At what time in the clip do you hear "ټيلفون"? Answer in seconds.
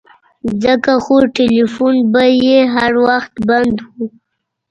1.37-1.95